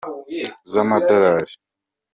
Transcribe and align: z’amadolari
z’amadolari 0.71 1.51